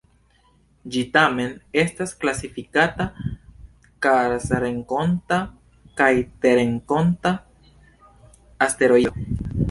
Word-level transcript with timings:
Ĝi 0.93 1.01
tamen 1.15 1.51
estas 1.81 2.13
klasifikata 2.23 3.05
marsrenkonta 4.05 5.37
kaj 6.01 6.09
terrenkonta 6.47 7.35
asteroido. 8.69 9.51